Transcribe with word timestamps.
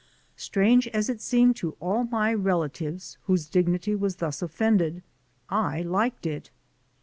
Strange 0.35 0.87
as 0.87 1.09
it 1.11 1.21
seemed 1.21 1.55
to 1.55 1.77
all 1.79 2.05
my 2.05 2.33
relatives 2.33 3.19
whose 3.25 3.45
dignity 3.45 3.93
was 3.93 4.15
thus 4.15 4.41
offended, 4.41 5.03
I 5.47 5.83
liked 5.83 6.25
it. 6.25 6.49